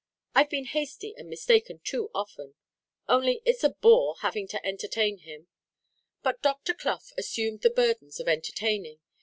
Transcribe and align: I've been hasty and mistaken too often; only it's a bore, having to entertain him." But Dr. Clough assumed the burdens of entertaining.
I've 0.33 0.49
been 0.49 0.65
hasty 0.65 1.13
and 1.15 1.29
mistaken 1.29 1.77
too 1.83 2.09
often; 2.15 2.55
only 3.07 3.43
it's 3.45 3.63
a 3.63 3.69
bore, 3.69 4.15
having 4.21 4.47
to 4.47 4.65
entertain 4.65 5.19
him." 5.19 5.47
But 6.23 6.41
Dr. 6.41 6.73
Clough 6.73 7.09
assumed 7.19 7.61
the 7.61 7.69
burdens 7.69 8.19
of 8.19 8.27
entertaining. 8.27 8.97